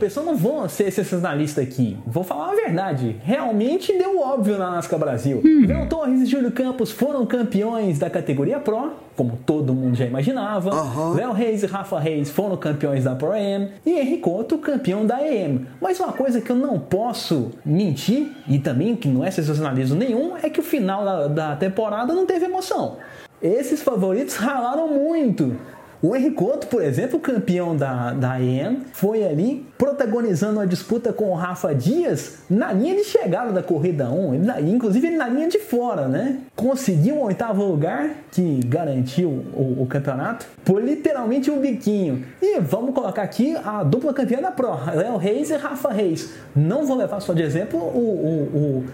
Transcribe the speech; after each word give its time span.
Pessoal, 0.00 0.26
não 0.26 0.36
vão 0.36 0.68
ser 0.68 0.90
sensacionalista 0.90 1.60
aqui. 1.60 1.96
Vou 2.06 2.24
falar 2.24 2.52
a 2.52 2.54
verdade. 2.54 3.16
Realmente 3.22 3.96
deu 3.96 4.18
óbvio 4.18 4.58
na 4.58 4.70
NASCAR 4.70 4.98
Brasil. 4.98 5.40
Hum. 5.44 5.66
Léo 5.66 5.86
Torres 5.88 6.22
e 6.22 6.26
Júlio 6.26 6.50
Campos 6.50 6.90
foram 6.90 7.24
campeões 7.26 7.98
da 7.98 8.08
categoria 8.08 8.58
Pro, 8.58 8.92
como 9.14 9.38
todo 9.44 9.74
mundo 9.74 9.94
já 9.94 10.06
imaginava. 10.06 10.74
Uhum. 10.74 11.14
Léo 11.14 11.32
Reis 11.32 11.62
e 11.62 11.66
Rafa 11.66 12.00
Reis 12.00 12.30
foram 12.30 12.56
campeões 12.56 13.04
da 13.04 13.14
Pro 13.14 13.32
AM. 13.32 13.68
E 13.84 13.90
Henrique 13.90 14.28
Otto, 14.28 14.58
campeão 14.58 15.06
da 15.06 15.16
AM. 15.16 15.66
Mas 15.80 16.00
uma 16.00 16.12
coisa 16.12 16.40
que 16.40 16.50
eu 16.50 16.56
não 16.56 16.78
posso 16.78 17.50
mentir, 17.64 18.32
e 18.48 18.58
também 18.58 18.96
que 18.96 19.06
não 19.06 19.22
é 19.22 19.30
sensacionalismo 19.30 19.96
nenhum, 19.96 20.36
é 20.42 20.48
que 20.48 20.58
o 20.58 20.62
final 20.62 21.04
da, 21.04 21.28
da 21.28 21.56
temporada 21.56 22.14
não 22.14 22.24
teve 22.24 22.46
emoção. 22.46 22.96
Esses 23.42 23.82
favoritos 23.82 24.36
ralaram 24.36 24.88
muito. 24.88 25.56
O 26.02 26.16
Henricoto, 26.16 26.66
por 26.66 26.82
exemplo, 26.82 27.20
campeão 27.20 27.76
da, 27.76 28.14
da 28.14 28.40
EM, 28.40 28.84
foi 28.92 29.22
ali 29.22 29.66
protagonizando 29.76 30.58
a 30.58 30.64
disputa 30.64 31.12
com 31.12 31.30
o 31.30 31.34
Rafa 31.34 31.74
Dias 31.74 32.38
na 32.48 32.72
linha 32.72 32.96
de 32.96 33.04
chegada 33.04 33.52
da 33.52 33.62
corrida 33.62 34.10
1, 34.10 34.34
ele, 34.34 34.70
inclusive 34.70 35.08
ele 35.08 35.16
na 35.16 35.28
linha 35.28 35.48
de 35.48 35.58
fora, 35.58 36.08
né? 36.08 36.38
Conseguiu 36.56 37.16
um 37.16 37.24
oitavo 37.24 37.62
lugar 37.62 38.10
que 38.32 38.60
garantiu 38.64 39.28
o, 39.28 39.82
o 39.82 39.86
campeonato 39.86 40.46
por 40.64 40.82
literalmente 40.82 41.50
um 41.50 41.60
biquinho. 41.60 42.24
E 42.40 42.58
vamos 42.60 42.94
colocar 42.94 43.22
aqui 43.22 43.54
a 43.62 43.82
dupla 43.82 44.14
campeã 44.14 44.40
da 44.40 44.50
Pro, 44.50 44.70
Léo 44.94 45.18
Reis 45.18 45.50
e 45.50 45.56
Rafa 45.56 45.92
Reis. 45.92 46.30
Não 46.56 46.86
vou 46.86 46.96
levar 46.96 47.20
só 47.20 47.34
de 47.34 47.42
exemplo 47.42 47.78
o, 47.78 47.98
o, 47.98 48.58
o 48.58 48.84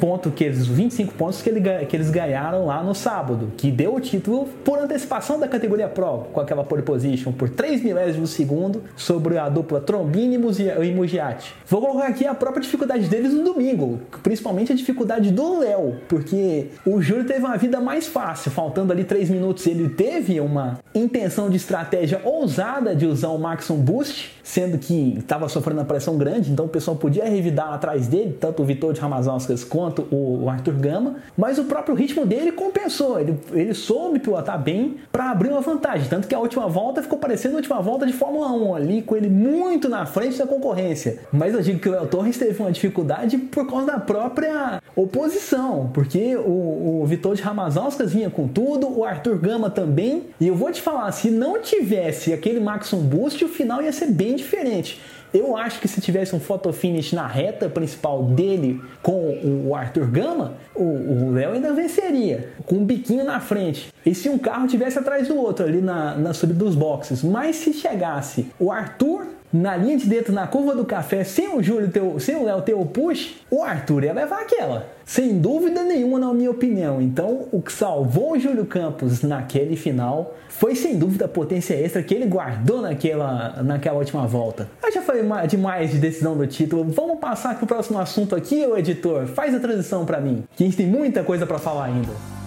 ponto 0.00 0.30
que 0.30 0.44
eles, 0.44 0.66
25 0.66 1.14
pontos 1.14 1.42
que, 1.42 1.48
ele, 1.48 1.60
que 1.86 1.96
eles 1.96 2.10
ganharam 2.10 2.66
lá 2.66 2.82
no 2.82 2.94
sábado, 2.94 3.52
que 3.56 3.70
deu 3.70 3.94
o 3.94 4.00
título 4.00 4.48
por 4.64 4.78
antecipação 4.78 5.38
da 5.38 5.48
categoria 5.48 5.88
Pro, 5.88 6.26
com 6.32 6.40
aquela 6.40 6.64
pole 6.64 6.82
position 6.82 7.32
por 7.32 7.48
3 7.48 7.82
milésimos 7.82 8.30
de 8.30 8.36
segundo 8.36 8.82
sobre 8.96 9.38
a 9.38 9.48
dupla 9.48 9.80
Trombini 9.80 10.36
e 10.36 10.92
Mugiati. 10.92 11.54
Vou 11.66 11.80
colocar 11.80 12.08
aqui 12.08 12.26
a 12.26 12.34
própria 12.34 12.62
dificuldade 12.62 13.08
deles 13.08 13.32
no 13.32 13.44
domingo, 13.44 14.00
principalmente 14.22 14.72
a 14.72 14.74
dificuldade 14.74 15.30
do 15.30 15.58
Léo, 15.58 15.96
porque 16.08 16.68
o 16.86 17.00
Júlio 17.00 17.24
teve 17.24 17.40
uma 17.40 17.56
vida 17.56 17.80
mais 17.80 18.06
fácil, 18.06 18.50
faltando 18.50 18.92
ali 18.92 19.04
3 19.04 19.30
minutos, 19.30 19.66
ele 19.66 19.88
teve 19.88 20.40
uma 20.40 20.78
intenção 20.94 21.50
de 21.50 21.56
estratégia 21.56 22.20
ousada 22.24 22.94
de 22.94 23.06
usar 23.06 23.28
o 23.28 23.38
Maxon 23.38 23.76
Boost, 23.76 24.40
sendo 24.42 24.78
que 24.78 25.18
estava 25.18 25.48
sofrendo 25.48 25.80
uma 25.80 25.86
pressão 25.86 26.16
grande, 26.16 26.50
então 26.50 26.66
o 26.66 26.68
pessoal 26.68 26.96
podia 26.96 27.24
revidar 27.24 27.72
atrás 27.72 28.06
dele, 28.06 28.36
tanto 28.38 28.62
o 28.62 28.64
Vitor 28.64 28.92
de 28.92 29.00
Ramazauskas 29.00 29.64
quanto 29.64 29.81
o 30.10 30.48
Arthur 30.48 30.74
Gama, 30.74 31.16
mas 31.36 31.58
o 31.58 31.64
próprio 31.64 31.94
ritmo 31.94 32.26
dele 32.26 32.52
compensou, 32.52 33.18
ele, 33.18 33.38
ele 33.52 33.74
soube 33.74 34.18
pilotar 34.18 34.60
bem 34.60 34.96
para 35.10 35.30
abrir 35.30 35.50
uma 35.50 35.60
vantagem, 35.60 36.08
tanto 36.08 36.28
que 36.28 36.34
a 36.34 36.38
última 36.38 36.68
volta 36.68 37.02
ficou 37.02 37.18
parecendo 37.18 37.54
a 37.54 37.58
última 37.58 37.80
volta 37.80 38.06
de 38.06 38.12
Fórmula 38.12 38.50
1 38.52 38.74
ali, 38.74 39.02
com 39.02 39.16
ele 39.16 39.28
muito 39.28 39.88
na 39.88 40.06
frente 40.06 40.38
da 40.38 40.46
concorrência. 40.46 41.20
Mas 41.32 41.54
eu 41.54 41.60
digo 41.60 41.78
que 41.78 41.88
o 41.88 41.94
El 41.94 42.06
Torres 42.06 42.38
teve 42.38 42.60
uma 42.60 42.72
dificuldade 42.72 43.38
por 43.38 43.66
causa 43.66 43.86
da 43.86 43.98
própria 43.98 44.80
oposição, 44.94 45.90
porque 45.92 46.36
o, 46.36 47.02
o 47.02 47.06
Vitor 47.06 47.34
de 47.34 47.42
Ramazauskas 47.42 48.12
vinha 48.12 48.30
com 48.30 48.46
tudo, 48.46 48.88
o 48.98 49.04
Arthur 49.04 49.38
Gama 49.38 49.70
também, 49.70 50.24
e 50.40 50.48
eu 50.48 50.54
vou 50.54 50.70
te 50.70 50.80
falar, 50.80 51.10
se 51.12 51.30
não 51.30 51.60
tivesse 51.60 52.32
aquele 52.32 52.60
Maxon 52.60 53.00
Boost, 53.00 53.44
o 53.44 53.48
final 53.48 53.82
ia 53.82 53.92
ser 53.92 54.06
bem 54.06 54.36
diferente. 54.36 55.00
Eu 55.32 55.56
acho 55.56 55.80
que 55.80 55.88
se 55.88 56.00
tivesse 56.00 56.34
um 56.34 56.40
photo 56.40 56.72
finish 56.72 57.12
na 57.12 57.26
reta 57.26 57.68
principal 57.68 58.22
dele 58.24 58.80
com 59.02 59.66
o 59.66 59.74
Arthur 59.74 60.06
Gama, 60.10 60.54
o 60.74 61.30
Léo 61.30 61.52
ainda 61.52 61.72
venceria, 61.72 62.50
com 62.66 62.76
um 62.76 62.84
biquinho 62.84 63.24
na 63.24 63.40
frente. 63.40 63.92
E 64.04 64.14
se 64.14 64.28
um 64.28 64.38
carro 64.38 64.66
tivesse 64.66 64.98
atrás 64.98 65.28
do 65.28 65.36
outro 65.36 65.64
ali 65.64 65.80
na, 65.80 66.14
na 66.16 66.34
subida 66.34 66.58
dos 66.58 66.74
boxes. 66.74 67.22
Mas 67.22 67.56
se 67.56 67.72
chegasse 67.72 68.46
o 68.58 68.70
Arthur 68.70 69.26
na 69.52 69.76
linha 69.76 69.98
de 69.98 70.06
dentro, 70.06 70.32
na 70.32 70.46
curva 70.46 70.74
do 70.74 70.84
café, 70.84 71.24
sem 71.24 71.54
o 71.54 71.62
Júlio 71.62 71.90
ter, 71.90 72.02
sem 72.20 72.36
o 72.36 72.44
Léo 72.44 72.62
ter 72.62 72.74
o 72.74 72.86
push, 72.86 73.34
o 73.50 73.62
Arthur 73.62 74.04
ia 74.04 74.12
levar 74.12 74.40
aquela. 74.40 74.86
Sem 75.04 75.38
dúvida 75.38 75.82
nenhuma, 75.82 76.18
na 76.18 76.32
minha 76.32 76.50
opinião. 76.50 77.02
Então, 77.02 77.48
o 77.52 77.60
que 77.60 77.72
salvou 77.72 78.32
o 78.32 78.38
Júlio 78.38 78.64
Campos 78.64 79.22
naquele 79.22 79.76
final 79.76 80.34
foi 80.48 80.74
sem 80.74 80.96
dúvida 80.96 81.26
a 81.26 81.28
potência 81.28 81.74
extra 81.74 82.02
que 82.02 82.14
ele 82.14 82.26
guardou 82.26 82.80
naquela, 82.80 83.62
naquela 83.62 83.98
última 83.98 84.26
volta. 84.26 84.68
Eu 84.82 84.92
já 84.92 85.02
falei 85.02 85.22
demais 85.48 85.90
de 85.90 85.98
decisão 85.98 86.36
do 86.36 86.46
título. 86.46 86.84
Vamos 86.84 87.18
passar 87.18 87.56
para 87.56 87.64
o 87.64 87.66
próximo 87.66 87.98
assunto 87.98 88.34
aqui, 88.34 88.64
o 88.64 88.76
editor. 88.76 89.26
Faz 89.26 89.54
a 89.54 89.60
transição 89.60 90.06
para 90.06 90.20
mim, 90.20 90.44
que 90.56 90.62
a 90.62 90.66
gente 90.66 90.76
tem 90.76 90.86
muita 90.86 91.22
coisa 91.22 91.46
para 91.46 91.58
falar 91.58 91.86
ainda. 91.86 92.41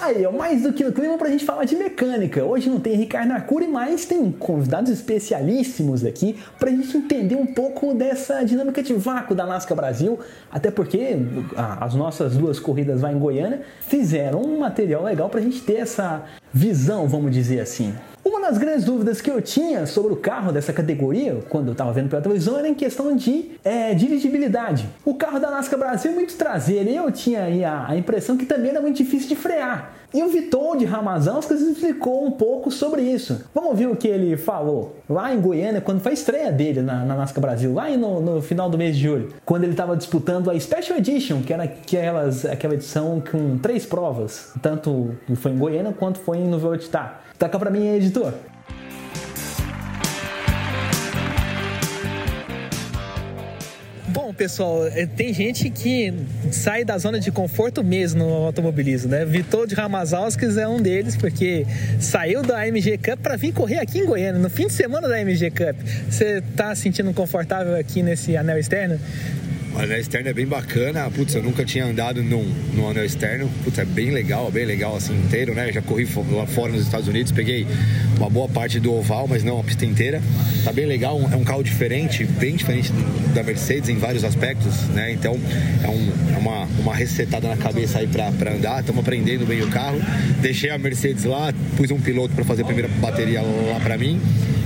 Aí, 0.00 0.24
ó, 0.24 0.32
mais 0.32 0.62
do 0.62 0.72
que 0.72 0.82
no 0.82 0.92
clima 0.92 1.18
pra 1.18 1.28
gente 1.28 1.44
falar 1.44 1.64
de 1.64 1.76
mecânica. 1.76 2.42
Hoje 2.42 2.70
não 2.70 2.80
tem 2.80 2.94
Ricardo 2.94 3.32
Arcuri, 3.32 3.68
mas 3.68 4.06
tem 4.06 4.32
convidados 4.32 4.90
especialíssimos 4.90 6.04
aqui 6.04 6.38
pra 6.58 6.70
gente 6.70 6.96
entender 6.96 7.36
um 7.36 7.46
pouco 7.46 7.92
dessa 7.92 8.42
dinâmica 8.42 8.82
de 8.82 8.94
vácuo 8.94 9.34
da 9.34 9.44
NASCAR 9.44 9.76
Brasil, 9.76 10.18
até 10.50 10.70
porque 10.70 11.18
as 11.80 11.94
nossas 11.94 12.34
duas 12.34 12.58
corridas 12.58 13.02
lá 13.02 13.12
em 13.12 13.18
Goiânia 13.18 13.60
fizeram 13.80 14.40
um 14.40 14.60
material 14.60 15.04
legal 15.04 15.28
pra 15.28 15.40
gente 15.40 15.60
ter 15.60 15.76
essa 15.76 16.24
visão, 16.52 17.06
vamos 17.06 17.30
dizer 17.30 17.60
assim. 17.60 17.94
Uma 18.22 18.38
das 18.42 18.58
grandes 18.58 18.84
dúvidas 18.84 19.20
que 19.22 19.30
eu 19.30 19.40
tinha 19.40 19.86
sobre 19.86 20.12
o 20.12 20.16
carro 20.16 20.52
dessa 20.52 20.74
categoria, 20.74 21.38
quando 21.48 21.68
eu 21.68 21.72
estava 21.72 21.90
vendo 21.90 22.10
pela 22.10 22.20
televisão, 22.20 22.58
era 22.58 22.68
em 22.68 22.74
questão 22.74 23.16
de 23.16 23.52
é, 23.64 23.94
dirigibilidade. 23.94 24.86
O 25.06 25.14
carro 25.14 25.38
da 25.38 25.50
NASCAR 25.50 25.78
Brasil 25.78 26.10
é 26.10 26.14
muito 26.14 26.36
traseiro 26.36 26.90
e 26.90 26.96
eu 26.96 27.10
tinha 27.10 27.86
a 27.88 27.96
impressão 27.96 28.36
que 28.36 28.44
também 28.44 28.72
era 28.72 28.80
muito 28.82 28.96
difícil 28.96 29.28
de 29.28 29.36
frear. 29.36 29.99
E 30.12 30.22
o 30.22 30.28
Vitor 30.28 30.76
de 30.76 30.84
Ramazauskas 30.84 31.60
explicou 31.60 32.24
um 32.24 32.30
pouco 32.30 32.70
sobre 32.70 33.02
isso. 33.02 33.44
Vamos 33.54 33.78
ver 33.78 33.86
o 33.86 33.96
que 33.96 34.08
ele 34.08 34.36
falou 34.36 34.96
lá 35.08 35.32
em 35.32 35.40
Goiânia, 35.40 35.80
quando 35.80 36.00
foi 36.00 36.12
a 36.12 36.14
estreia 36.14 36.52
dele 36.52 36.82
na, 36.82 37.04
na 37.04 37.26
Brasil, 37.40 37.72
lá 37.72 37.88
no, 37.90 38.20
no, 38.20 38.42
final 38.42 38.68
do 38.68 38.76
mês 38.76 38.96
de 38.96 39.02
julho, 39.02 39.32
quando 39.44 39.64
ele 39.64 39.72
estava 39.72 39.96
disputando 39.96 40.50
a 40.50 40.58
Special 40.58 40.98
Edition, 40.98 41.42
que 41.42 41.52
era 41.52 41.64
aquelas, 41.64 42.44
aquela 42.44 42.74
edição 42.74 43.22
com 43.30 43.58
três 43.58 43.86
provas, 43.86 44.52
tanto 44.60 45.14
foi 45.36 45.52
em 45.52 45.58
Goiânia 45.58 45.92
quanto 45.92 46.18
foi 46.18 46.38
no 46.38 46.58
Velocitar. 46.58 47.22
Toca 47.38 47.58
pra 47.58 47.70
mim, 47.70 47.86
editor. 47.86 48.34
Pessoal, 54.40 54.86
é, 54.86 55.04
tem 55.04 55.34
gente 55.34 55.68
que 55.68 56.14
sai 56.50 56.82
da 56.82 56.96
zona 56.96 57.20
de 57.20 57.30
conforto 57.30 57.84
mesmo 57.84 58.24
no 58.24 58.46
automobilismo, 58.46 59.10
né? 59.10 59.22
Vitor 59.22 59.66
de 59.66 59.74
Ramazauskas 59.74 60.56
é 60.56 60.66
um 60.66 60.80
deles, 60.80 61.14
porque 61.14 61.66
saiu 62.00 62.42
da 62.42 62.62
AMG 62.62 62.96
Cup 62.96 63.20
para 63.22 63.36
vir 63.36 63.52
correr 63.52 63.80
aqui 63.80 63.98
em 63.98 64.06
Goiânia, 64.06 64.40
no 64.40 64.48
fim 64.48 64.66
de 64.66 64.72
semana 64.72 65.06
da 65.06 65.16
AMG 65.16 65.50
Cup. 65.50 65.76
Você 66.08 66.42
tá 66.56 66.74
se 66.74 66.80
sentindo 66.80 67.12
confortável 67.12 67.76
aqui 67.76 68.02
nesse 68.02 68.34
anel 68.34 68.58
externo? 68.58 68.98
O 69.74 69.78
anel 69.78 70.00
externo 70.00 70.28
é 70.28 70.32
bem 70.32 70.46
bacana. 70.46 71.08
Putz, 71.10 71.34
eu 71.34 71.42
nunca 71.42 71.64
tinha 71.64 71.84
andado 71.84 72.22
num, 72.22 72.44
num 72.74 72.88
anel 72.88 73.04
externo. 73.04 73.50
Putz, 73.62 73.78
é 73.78 73.84
bem 73.84 74.10
legal, 74.10 74.50
bem 74.50 74.64
legal 74.64 74.96
assim 74.96 75.14
inteiro, 75.14 75.54
né? 75.54 75.70
Já 75.72 75.80
corri 75.80 76.08
lá 76.32 76.46
fora 76.46 76.72
nos 76.72 76.82
Estados 76.82 77.06
Unidos, 77.06 77.32
peguei 77.32 77.66
uma 78.16 78.28
boa 78.28 78.48
parte 78.48 78.80
do 78.80 78.92
oval, 78.92 79.26
mas 79.28 79.44
não 79.44 79.60
a 79.60 79.64
pista 79.64 79.84
inteira. 79.84 80.20
Tá 80.64 80.72
bem 80.72 80.86
legal, 80.86 81.20
é 81.32 81.36
um 81.36 81.44
carro 81.44 81.62
diferente, 81.62 82.24
bem 82.24 82.56
diferente 82.56 82.92
da 83.34 83.42
Mercedes 83.42 83.88
em 83.88 83.96
vários 83.96 84.24
aspectos, 84.24 84.88
né? 84.88 85.12
Então 85.12 85.38
é, 85.82 85.88
um, 85.88 86.12
é 86.34 86.38
uma, 86.38 86.64
uma 86.80 86.94
resetada 86.94 87.48
na 87.48 87.56
cabeça 87.56 88.00
aí 88.00 88.06
pra, 88.06 88.32
pra 88.32 88.52
andar. 88.52 88.80
Estamos 88.80 89.00
aprendendo 89.00 89.46
bem 89.46 89.62
o 89.62 89.68
carro. 89.68 90.00
Deixei 90.40 90.70
a 90.70 90.78
Mercedes 90.78 91.24
lá, 91.24 91.52
pus 91.76 91.90
um 91.90 92.00
piloto 92.00 92.34
para 92.34 92.44
fazer 92.44 92.62
a 92.62 92.64
primeira 92.64 92.88
bateria 93.00 93.40
lá 93.40 93.78
para 93.80 93.96
mim 93.96 94.20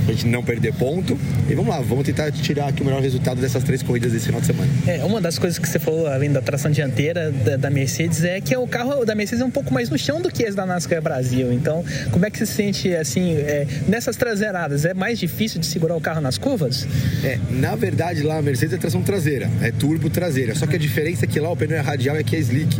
pra 0.04 0.14
gente 0.14 0.26
não 0.26 0.42
perder 0.42 0.74
ponto. 0.74 1.18
E 1.48 1.54
vamos 1.54 1.74
lá, 1.74 1.80
vamos 1.80 2.04
tentar 2.04 2.30
tirar 2.32 2.68
aqui 2.68 2.82
o 2.82 2.84
melhor 2.84 3.02
resultado 3.02 3.40
dessas 3.40 3.62
três 3.64 3.82
corridas 3.82 4.12
desse 4.12 4.26
final 4.26 4.40
de 4.40 4.46
semana. 4.46 4.70
É, 4.86 5.04
uma 5.04 5.20
das 5.20 5.38
coisas 5.38 5.58
que 5.58 5.68
você 5.68 5.78
falou, 5.78 6.06
além 6.06 6.30
da 6.30 6.40
tração 6.40 6.70
dianteira 6.70 7.30
da, 7.30 7.56
da 7.56 7.70
Mercedes, 7.70 8.24
é 8.24 8.40
que 8.40 8.56
o 8.56 8.66
carro 8.66 9.04
da 9.04 9.14
Mercedes 9.14 9.42
é 9.42 9.44
um 9.44 9.50
pouco 9.50 9.72
mais 9.72 9.88
no 9.88 9.98
chão 9.98 10.20
do 10.20 10.30
que 10.30 10.42
esse 10.42 10.56
da 10.56 10.66
NASCAR 10.66 11.02
Brasil. 11.02 11.52
Então, 11.52 11.84
como 12.10 12.24
é 12.24 12.30
que 12.30 12.38
você 12.38 12.46
se 12.46 12.52
sente, 12.52 12.94
assim, 12.94 13.34
é, 13.34 13.66
nessas 13.88 14.16
traseiradas? 14.16 14.84
É 14.84 14.94
mais 14.94 15.18
difícil 15.18 15.60
de 15.60 15.66
segurar 15.66 15.96
o 15.96 16.00
carro 16.00 16.20
nas 16.20 16.38
curvas? 16.38 16.86
É, 17.22 17.38
na 17.50 17.74
verdade, 17.74 18.22
lá 18.22 18.38
a 18.38 18.42
Mercedes 18.42 18.74
é 18.74 18.78
tração 18.78 19.02
traseira, 19.02 19.50
é 19.60 19.70
turbo 19.70 20.10
traseira. 20.10 20.54
Só 20.54 20.66
que 20.66 20.76
a 20.76 20.78
diferença 20.78 21.24
é 21.24 21.28
que 21.28 21.40
lá 21.40 21.50
o 21.50 21.56
pneu 21.56 21.76
é 21.76 21.80
radial 21.80 22.16
e 22.16 22.20
aqui 22.20 22.36
é 22.36 22.38
slick. 22.38 22.78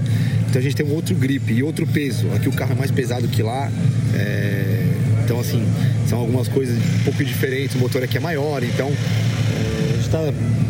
Então 0.49 0.61
a 0.61 0.63
gente 0.63 0.77
tem 0.77 0.87
um 0.87 0.93
outro 0.93 1.15
grip 1.15 1.53
e 1.53 1.63
outro 1.63 1.87
peso. 1.87 2.31
Aqui 2.33 2.49
o 2.49 2.53
carro 2.53 2.73
é 2.73 2.77
mais 2.77 2.91
pesado 2.91 3.27
que 3.29 3.43
lá. 3.43 3.71
É... 4.15 4.74
Então, 5.25 5.41
assim, 5.41 5.65
são 6.07 6.19
algumas 6.19 6.49
coisas 6.49 6.77
um 6.77 7.05
pouco 7.05 7.25
diferentes. 7.25 7.75
O 7.77 7.79
motor 7.79 8.03
aqui 8.03 8.19
é 8.19 8.21
maior, 8.21 8.63
então 8.63 8.89
é, 8.89 9.91
a 9.91 9.93
gente 9.95 10.07
está 10.07 10.21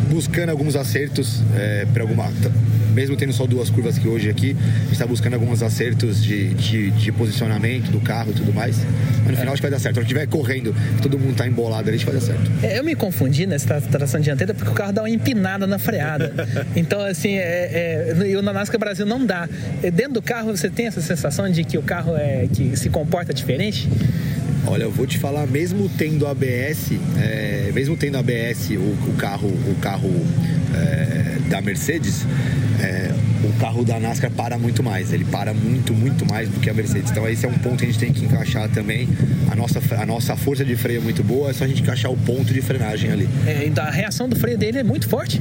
buscando 0.09 0.49
alguns 0.49 0.75
acertos 0.75 1.41
é, 1.55 1.85
para 1.93 2.03
alguma 2.03 2.25
mesmo 2.95 3.17
tendo 3.17 3.33
só 3.33 3.45
duas 3.45 3.69
curvas 3.69 3.99
que 3.99 4.07
hoje 4.07 4.29
aqui, 4.29 4.55
a 4.57 4.79
gente 4.83 4.93
está 4.93 5.05
buscando 5.05 5.33
alguns 5.33 5.61
acertos 5.61 6.23
de, 6.23 6.53
de, 6.53 6.91
de, 6.91 7.11
posicionamento 7.11 7.91
do 7.91 7.99
carro 7.99 8.31
e 8.31 8.33
tudo 8.33 8.53
mais. 8.53 8.77
Mas 9.23 9.31
no 9.31 9.37
final 9.37 9.53
acho 9.53 9.61
que 9.61 9.67
vai 9.67 9.71
dar 9.71 9.79
certo. 9.79 9.95
Se 9.95 10.01
estiver 10.03 10.25
correndo, 10.27 10.73
todo 11.01 11.19
mundo 11.19 11.33
está 11.33 11.45
embolado 11.45 11.89
ali, 11.89 11.97
acho 11.97 12.05
que 12.05 12.11
vai 12.11 12.19
dar 12.21 12.25
certo. 12.25 12.51
É, 12.63 12.79
eu 12.79 12.83
me 12.85 12.95
confundi 12.95 13.45
nessa 13.45 13.81
tração 13.81 14.21
dianteira 14.21 14.53
porque 14.53 14.71
o 14.71 14.73
carro 14.73 14.93
dá 14.93 15.01
uma 15.01 15.09
empinada 15.09 15.67
na 15.67 15.77
freada. 15.77 16.33
então, 16.73 17.01
assim, 17.01 17.33
é, 17.33 18.13
é, 18.21 18.27
e 18.27 18.37
o 18.37 18.41
Nanasca 18.41 18.77
Brasil 18.77 19.05
não 19.05 19.25
dá. 19.25 19.49
É, 19.83 19.91
dentro 19.91 20.13
do 20.13 20.21
carro 20.21 20.55
você 20.55 20.69
tem 20.69 20.87
essa 20.87 21.01
sensação 21.01 21.51
de 21.51 21.65
que 21.65 21.77
o 21.77 21.83
carro 21.83 22.15
é 22.15 22.47
que 22.51 22.77
se 22.77 22.89
comporta 22.89 23.33
diferente? 23.33 23.89
Olha, 24.67 24.83
eu 24.83 24.91
vou 24.91 25.05
te 25.05 25.17
falar, 25.19 25.45
mesmo 25.45 25.89
tendo 25.97 26.25
ABS, 26.25 26.91
é, 27.17 27.71
mesmo 27.73 27.95
tendo 27.95 28.17
ABS, 28.17 28.71
o, 28.71 29.09
o 29.09 29.13
carro, 29.17 29.47
o 29.47 29.75
carro 29.79 30.11
é, 30.73 31.49
da 31.49 31.61
Mercedes, 31.61 32.25
é, 32.81 33.11
o 33.43 33.53
carro 33.59 33.83
da 33.83 33.99
NASCAR 33.99 34.31
para 34.31 34.57
muito 34.57 34.81
mais. 34.81 35.13
Ele 35.13 35.25
para 35.25 35.53
muito, 35.53 35.93
muito 35.93 36.25
mais 36.25 36.49
do 36.49 36.59
que 36.59 36.69
a 36.69 36.73
Mercedes. 36.73 37.11
Então 37.11 37.27
esse 37.27 37.45
é 37.45 37.49
um 37.49 37.53
ponto 37.53 37.77
que 37.77 37.85
a 37.85 37.87
gente 37.87 37.99
tem 37.99 38.11
que 38.11 38.25
encaixar 38.25 38.67
também. 38.69 39.07
A 39.51 39.55
nossa, 39.55 39.79
a 40.01 40.05
nossa 40.05 40.35
força 40.35 40.65
de 40.65 40.75
freio 40.75 40.99
é 40.99 41.03
muito 41.03 41.23
boa, 41.23 41.51
é 41.51 41.53
só 41.53 41.63
a 41.63 41.67
gente 41.67 41.81
encaixar 41.81 42.11
o 42.11 42.17
ponto 42.17 42.53
de 42.53 42.61
frenagem 42.61 43.11
ali. 43.11 43.29
É, 43.45 43.71
a 43.79 43.91
reação 43.91 44.27
do 44.27 44.35
freio 44.35 44.57
dele 44.57 44.79
é 44.79 44.83
muito 44.83 45.07
forte. 45.07 45.39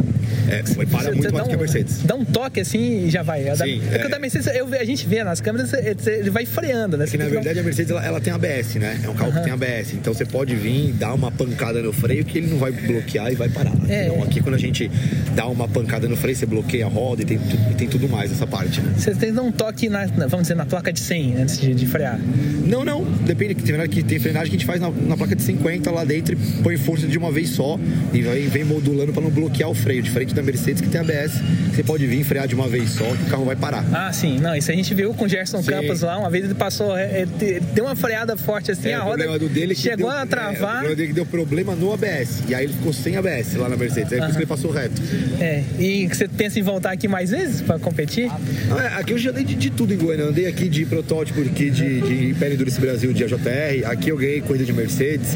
É, 0.48 0.62
para 0.62 0.74
muito 0.74 1.32
mais 1.32 1.46
um, 1.46 1.48
que 1.48 1.54
a 1.54 1.58
Mercedes. 1.58 2.02
Dá 2.04 2.14
um 2.14 2.24
toque 2.24 2.60
assim 2.60 3.06
e 3.06 3.10
já 3.10 3.22
vai. 3.22 3.48
É 3.48 3.56
Sim, 3.56 3.80
da, 3.80 3.96
é. 3.96 4.08
da 4.08 4.18
Mercedes, 4.18 4.46
eu, 4.48 4.66
a 4.66 4.84
gente 4.84 5.06
vê 5.06 5.22
nas 5.24 5.40
câmeras, 5.40 5.72
ele 5.72 6.30
vai 6.30 6.44
freando, 6.46 6.96
né? 6.96 7.04
É 7.04 7.08
que, 7.08 7.18
na 7.18 7.26
verdade, 7.26 7.58
a 7.58 7.62
Mercedes 7.62 7.90
ela, 7.90 8.04
ela, 8.04 8.20
tem 8.20 8.32
ABS, 8.32 8.74
né? 8.76 9.00
É 9.02 9.08
um 9.08 9.14
carro 9.14 9.32
que 9.32 9.42
tem 9.42 9.52
ABS. 9.52 9.94
Então 9.94 10.12
você 10.12 10.24
pode 10.24 10.54
vir, 10.54 10.92
dar 10.92 11.14
uma 11.14 11.30
pancada 11.30 11.82
no 11.82 11.92
freio 11.92 12.24
que 12.24 12.38
ele 12.38 12.48
não 12.48 12.58
vai 12.58 12.72
bloquear 12.72 13.32
e 13.32 13.34
vai 13.34 13.48
parar. 13.48 13.72
É. 13.88 14.06
Então 14.06 14.22
aqui 14.22 14.40
quando 14.40 14.54
a 14.54 14.58
gente 14.58 14.90
dá 15.34 15.46
uma 15.46 15.68
pancada 15.68 16.08
no 16.08 16.16
freio, 16.16 16.36
você 16.36 16.46
bloqueia 16.46 16.86
a 16.86 16.88
roda 16.88 17.22
e 17.22 17.24
tem, 17.24 17.38
e 17.70 17.74
tem 17.74 17.88
tudo 17.88 18.08
mais 18.08 18.32
essa 18.32 18.46
parte, 18.46 18.80
né? 18.80 18.94
Você 18.96 19.14
tem 19.14 19.30
que 19.30 19.36
dar 19.36 19.42
um 19.42 19.52
toque, 19.52 19.88
na, 19.88 20.06
vamos 20.06 20.42
dizer, 20.42 20.54
na 20.54 20.66
placa 20.66 20.92
de 20.92 21.00
100 21.00 21.36
antes 21.36 21.60
de, 21.60 21.74
de 21.74 21.86
frear? 21.86 22.18
Não, 22.66 22.84
não. 22.84 23.04
Depende. 23.04 23.54
Que, 23.54 24.02
tem 24.02 24.18
frenagem 24.18 24.50
que 24.50 24.56
a 24.56 24.58
gente 24.58 24.66
faz 24.66 24.80
na, 24.80 24.90
na, 24.90 25.16
placa 25.16 25.34
de 25.34 25.42
50 25.42 25.90
lá 25.90 26.04
dentro 26.04 26.34
e 26.34 26.62
põe 26.62 26.76
força 26.76 27.06
de 27.06 27.18
uma 27.18 27.30
vez 27.30 27.50
só 27.50 27.78
e 28.12 28.22
vai, 28.22 28.40
vem 28.42 28.64
modulando 28.64 29.12
para 29.12 29.22
não 29.22 29.30
bloquear 29.30 29.70
o 29.70 29.74
freio. 29.74 30.02
Diferente 30.14 30.32
da 30.32 30.42
Mercedes 30.44 30.80
que 30.80 30.88
tem 30.88 31.00
ABS, 31.00 31.32
você 31.74 31.82
pode 31.82 32.06
vir 32.06 32.22
frear 32.22 32.46
de 32.46 32.54
uma 32.54 32.68
vez 32.68 32.90
só 32.90 33.04
que 33.04 33.24
o 33.24 33.26
carro 33.26 33.44
vai 33.44 33.56
parar. 33.56 33.84
Ah, 33.92 34.12
sim. 34.12 34.38
Não, 34.38 34.54
isso 34.54 34.70
a 34.70 34.74
gente 34.74 34.94
viu 34.94 35.12
com 35.12 35.24
o 35.24 35.28
Gerson 35.28 35.60
sim. 35.60 35.72
Campos 35.72 36.02
lá. 36.02 36.16
Uma 36.16 36.30
vez 36.30 36.44
ele 36.44 36.54
passou, 36.54 36.96
é, 36.96 37.22
é, 37.22 37.60
deu 37.74 37.86
uma 37.86 37.96
freada 37.96 38.36
forte 38.36 38.70
assim, 38.70 38.90
é, 38.90 38.94
a 38.94 39.00
roda 39.00 39.36
dele 39.48 39.74
chegou 39.74 40.08
deu, 40.08 40.16
a 40.16 40.24
travar. 40.24 40.84
É, 40.84 40.92
o 40.92 40.94
dele 40.94 41.08
que 41.08 41.14
deu 41.14 41.26
problema 41.26 41.74
no 41.74 41.92
ABS. 41.92 42.44
E 42.48 42.54
aí 42.54 42.66
ele 42.66 42.74
ficou 42.74 42.92
sem 42.92 43.16
ABS 43.16 43.54
lá 43.56 43.68
na 43.68 43.76
Mercedes. 43.76 44.12
Aí 44.12 44.20
por 44.20 44.26
isso 44.26 44.34
que 44.34 44.44
ele 44.44 44.46
passou 44.46 44.70
reto. 44.70 45.02
É. 45.40 45.64
E 45.80 46.06
você 46.06 46.28
pensa 46.28 46.60
em 46.60 46.62
voltar 46.62 46.92
aqui 46.92 47.08
mais 47.08 47.30
vezes 47.30 47.60
para 47.60 47.80
competir? 47.80 48.30
É, 48.70 49.00
aqui 49.00 49.14
eu 49.14 49.18
já 49.18 49.30
andei 49.30 49.42
de, 49.42 49.56
de, 49.56 49.70
tudo 49.70 49.92
em 49.92 49.96
Goiânia. 49.96 50.26
Andei 50.26 50.46
aqui 50.46 50.68
de 50.68 50.86
protótipo 50.86 51.40
aqui 51.40 51.70
de, 51.70 52.00
de 52.02 52.30
Império 52.30 52.54
Endurance 52.54 52.80
Brasil 52.80 53.12
de 53.12 53.24
AJR. 53.24 53.84
Aqui 53.86 54.10
eu 54.10 54.16
ganhei 54.16 54.40
corrida 54.42 54.64
de 54.64 54.72
Mercedes. 54.72 55.30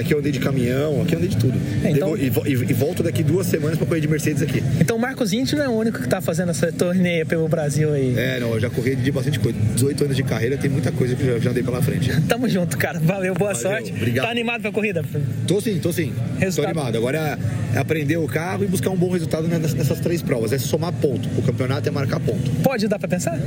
Aqui 0.00 0.14
eu 0.14 0.18
andei 0.20 0.32
de 0.32 0.40
caminhão. 0.40 1.02
Aqui 1.02 1.12
eu 1.12 1.18
andei 1.18 1.28
de 1.28 1.36
tudo. 1.36 1.58
É, 1.84 1.90
então... 1.90 2.16
e, 2.16 2.32
e, 2.46 2.52
e, 2.52 2.72
volto 2.72 3.02
daqui 3.02 3.22
duas 3.22 3.46
semanas 3.46 3.76
para 3.76 3.97
correr 3.98 4.00
de 4.00 4.08
Mercedes 4.08 4.42
aqui. 4.42 4.62
Então 4.80 4.96
o 4.96 5.00
Marcos 5.00 5.32
Índio 5.32 5.58
não 5.58 5.64
é 5.64 5.68
o 5.68 5.72
único 5.72 5.98
que 5.98 6.04
está 6.04 6.20
fazendo 6.20 6.50
essa 6.50 6.70
torneia 6.72 7.26
pelo 7.26 7.48
Brasil 7.48 7.92
aí. 7.92 8.14
É, 8.16 8.40
não, 8.40 8.50
eu 8.50 8.60
já 8.60 8.70
corri 8.70 8.94
de 8.96 9.10
bastante 9.10 9.38
coisa. 9.38 9.58
18 9.74 10.04
anos 10.04 10.16
de 10.16 10.22
carreira, 10.22 10.56
tem 10.56 10.70
muita 10.70 10.92
coisa 10.92 11.14
que 11.14 11.22
eu 11.22 11.40
já, 11.40 11.50
andei 11.50 11.62
pela 11.62 11.82
frente. 11.82 12.10
Tamo 12.22 12.48
junto, 12.48 12.76
cara. 12.78 12.98
Valeu, 13.00 13.34
boa 13.34 13.52
Valeu, 13.54 13.70
sorte. 13.70 13.92
Obrigado. 13.92 14.26
Tá 14.26 14.30
animado 14.30 14.62
pra 14.62 14.72
corrida? 14.72 15.04
Tô 15.46 15.60
sim, 15.60 15.78
tô 15.78 15.92
sim. 15.92 16.12
Resultado. 16.38 16.74
Tô 16.74 16.80
animado. 16.80 16.96
Agora 16.96 17.38
é 17.74 17.78
aprender 17.78 18.16
o 18.16 18.26
carro 18.26 18.64
e 18.64 18.66
buscar 18.66 18.90
um 18.90 18.96
bom 18.96 19.10
resultado 19.10 19.48
nessas 19.48 20.00
três 20.00 20.22
provas. 20.22 20.52
É 20.52 20.58
somar 20.58 20.92
ponto. 20.92 21.28
O 21.36 21.42
campeonato 21.42 21.88
é 21.88 21.92
marcar 21.92 22.20
ponto. 22.20 22.50
Pode 22.62 22.86
dar 22.88 22.98
pra 22.98 23.08
pensar? 23.08 23.38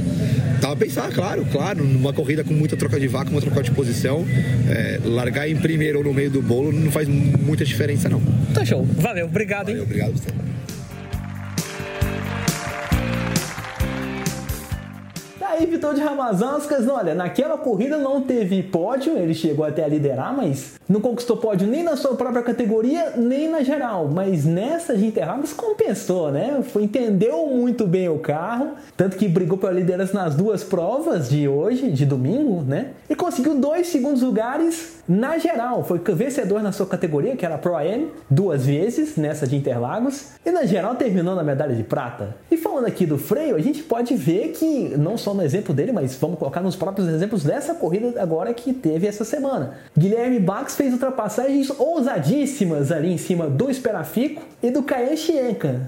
Dá 0.59 0.69
pra 0.69 0.75
pensar, 0.75 1.11
claro, 1.11 1.45
claro. 1.51 1.83
Numa 1.83 2.13
corrida 2.13 2.43
com 2.43 2.53
muita 2.53 2.75
troca 2.75 2.99
de 2.99 3.07
vaca, 3.07 3.31
uma 3.31 3.41
troca 3.41 3.63
de 3.63 3.71
posição, 3.71 4.25
é, 4.69 4.99
largar 5.03 5.49
em 5.49 5.55
primeiro 5.55 5.99
ou 5.99 6.03
no 6.03 6.13
meio 6.13 6.29
do 6.29 6.41
bolo 6.41 6.71
não 6.71 6.91
faz 6.91 7.07
muita 7.07 7.65
diferença, 7.65 8.09
não. 8.09 8.21
Tá 8.53 8.65
show. 8.65 8.83
Valeu, 8.83 9.25
obrigado, 9.25 9.71
Valeu? 9.71 9.83
Obrigado. 9.83 10.13
Aí, 15.61 15.67
Vitor 15.67 15.93
de 15.93 16.01
Ramazanskas, 16.01 16.87
olha, 16.87 17.13
naquela 17.13 17.57
corrida 17.57 17.97
não 17.97 18.21
teve 18.21 18.63
pódio, 18.63 19.17
ele 19.17 19.33
chegou 19.33 19.63
até 19.63 19.83
a 19.83 19.87
liderar, 19.87 20.35
mas 20.35 20.79
não 20.89 20.99
conquistou 20.99 21.37
pódio 21.37 21.67
nem 21.67 21.83
na 21.83 21.95
sua 21.95 22.15
própria 22.15 22.41
categoria, 22.41 23.13
nem 23.15 23.49
na 23.49 23.61
geral. 23.61 24.09
Mas 24.11 24.43
nessa 24.43 24.97
de 24.97 25.05
Interlagos 25.05 25.53
compensou, 25.53 26.31
né? 26.31 26.61
Foi, 26.63 26.83
entendeu 26.83 27.47
muito 27.47 27.85
bem 27.85 28.09
o 28.09 28.17
carro, 28.17 28.71
tanto 28.97 29.17
que 29.17 29.27
brigou 29.27 29.57
pela 29.57 29.71
liderança 29.71 30.13
nas 30.13 30.35
duas 30.35 30.63
provas 30.63 31.29
de 31.29 31.47
hoje, 31.47 31.91
de 31.91 32.05
domingo, 32.05 32.61
né? 32.61 32.91
E 33.09 33.15
conseguiu 33.15 33.55
dois 33.55 33.87
segundos 33.87 34.21
lugares 34.21 35.01
na 35.07 35.37
geral. 35.37 35.83
Foi 35.83 35.99
vencedor 35.99 36.61
na 36.63 36.71
sua 36.71 36.85
categoria, 36.85 37.35
que 37.35 37.45
era 37.45 37.57
Pro 37.57 37.79
M, 37.79 38.09
duas 38.29 38.65
vezes 38.65 39.15
nessa 39.15 39.45
de 39.45 39.55
Interlagos. 39.55 40.31
E 40.45 40.51
na 40.51 40.65
geral 40.65 40.95
terminou 40.95 41.35
na 41.35 41.43
medalha 41.43 41.75
de 41.75 41.83
prata. 41.83 42.35
E 42.49 42.57
falando 42.57 42.87
aqui 42.87 43.05
do 43.05 43.17
freio, 43.17 43.55
a 43.55 43.59
gente 43.59 43.83
pode 43.83 44.15
ver 44.15 44.49
que, 44.49 44.95
não 44.97 45.17
só 45.17 45.33
no 45.33 45.43
exemplo 45.51 45.73
dele, 45.73 45.91
mas 45.91 46.15
vamos 46.15 46.39
colocar 46.39 46.61
nos 46.61 46.75
próprios 46.75 47.07
exemplos 47.07 47.43
dessa 47.43 47.75
corrida 47.75 48.21
agora 48.21 48.53
que 48.53 48.73
teve 48.73 49.05
essa 49.05 49.25
semana. 49.25 49.73
Guilherme 49.97 50.39
Bax 50.39 50.75
fez 50.75 50.93
ultrapassagens 50.93 51.69
ousadíssimas 51.77 52.91
ali 52.91 53.11
em 53.11 53.17
cima 53.17 53.47
do 53.47 53.69
Esperafico 53.69 54.41
e 54.63 54.71
do 54.71 54.81
Kayan 54.83 55.15
Chienka, 55.15 55.81